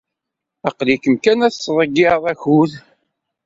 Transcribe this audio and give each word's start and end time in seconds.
Aql-ikem 0.69 1.15
kan 1.23 1.39
la 1.41 1.49
tettḍeyyiɛed 1.53 2.25
akud. 2.33 2.71